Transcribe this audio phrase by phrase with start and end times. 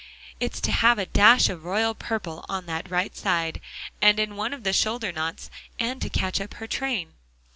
[0.39, 3.61] "It's to have a dash of royal purple on that right side,
[4.01, 7.13] and in one of the shoulder knots, and to catch up her train."